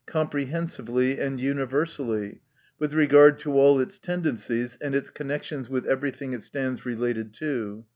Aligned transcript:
prehensively 0.07 1.19
and 1.19 1.39
universally, 1.39 2.41
with 2.79 2.91
regard 2.91 3.37
to 3.37 3.53
all 3.53 3.79
its 3.79 3.99
tendencies, 3.99 4.75
and 4.81 4.95
its 4.95 5.11
connections 5.11 5.69
with 5.69 5.85
every 5.85 6.09
thing 6.09 6.33
it 6.33 6.41
stands 6.41 6.87
related 6.87 7.31
to. 7.31 7.85